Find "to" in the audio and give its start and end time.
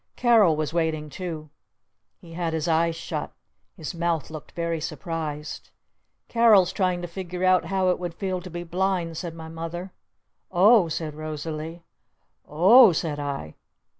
7.03-7.07, 8.41-8.49